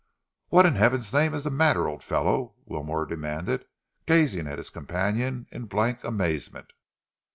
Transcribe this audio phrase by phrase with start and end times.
[0.47, 3.65] "What in Heaven's name is the matter, old fellow?" Wilmore demanded,
[4.07, 6.73] gazing at his companion in blank amazement.